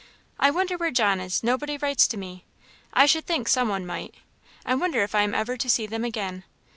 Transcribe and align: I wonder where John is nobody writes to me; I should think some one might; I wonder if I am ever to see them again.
I 0.39 0.49
wonder 0.49 0.77
where 0.79 0.89
John 0.89 1.19
is 1.19 1.43
nobody 1.43 1.77
writes 1.77 2.07
to 2.07 2.17
me; 2.17 2.43
I 2.91 3.05
should 3.05 3.27
think 3.27 3.47
some 3.47 3.69
one 3.69 3.85
might; 3.85 4.15
I 4.65 4.73
wonder 4.73 5.03
if 5.03 5.13
I 5.13 5.21
am 5.21 5.35
ever 5.35 5.57
to 5.57 5.69
see 5.69 5.85
them 5.85 6.03
again. 6.03 6.43